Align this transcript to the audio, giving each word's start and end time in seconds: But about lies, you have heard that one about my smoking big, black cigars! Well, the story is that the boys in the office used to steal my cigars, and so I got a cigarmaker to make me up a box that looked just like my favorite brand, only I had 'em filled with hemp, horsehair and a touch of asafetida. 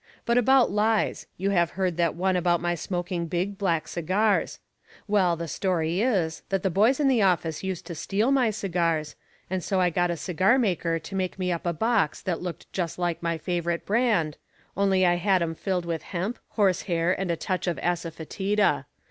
But 0.25 0.39
about 0.39 0.71
lies, 0.71 1.27
you 1.37 1.51
have 1.51 1.69
heard 1.77 1.95
that 1.97 2.15
one 2.15 2.35
about 2.35 2.59
my 2.59 2.73
smoking 2.73 3.27
big, 3.27 3.59
black 3.59 3.87
cigars! 3.87 4.57
Well, 5.07 5.35
the 5.35 5.47
story 5.47 6.01
is 6.01 6.41
that 6.49 6.63
the 6.63 6.71
boys 6.71 6.99
in 6.99 7.07
the 7.07 7.21
office 7.21 7.63
used 7.63 7.85
to 7.85 7.93
steal 7.93 8.31
my 8.31 8.49
cigars, 8.49 9.15
and 9.47 9.63
so 9.63 9.79
I 9.79 9.91
got 9.91 10.09
a 10.09 10.15
cigarmaker 10.17 10.97
to 10.99 11.15
make 11.15 11.37
me 11.37 11.51
up 11.51 11.67
a 11.67 11.71
box 11.73 12.19
that 12.23 12.41
looked 12.41 12.73
just 12.73 12.97
like 12.97 13.21
my 13.21 13.37
favorite 13.37 13.85
brand, 13.85 14.37
only 14.75 15.05
I 15.05 15.17
had 15.17 15.43
'em 15.43 15.53
filled 15.53 15.85
with 15.85 16.01
hemp, 16.01 16.39
horsehair 16.53 17.13
and 17.21 17.29
a 17.29 17.35
touch 17.37 17.67
of 17.67 17.77
asafetida. 17.77 18.85